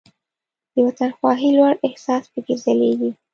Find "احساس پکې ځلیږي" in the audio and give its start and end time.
1.87-3.11